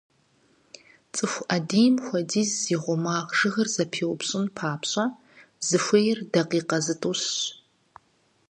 ЦӀыху 1.13 1.43
Ӏэдийм 1.47 1.95
хуэдиз 2.05 2.51
зи 2.63 2.75
гъумагъ 2.81 3.31
жыгыр 3.37 3.67
зэпиупщӀын 3.75 4.45
папщӀэ, 4.57 5.05
зыхуейр 5.67 6.19
дакъикъи 6.31 6.79
зытӀущщ. 6.85 7.29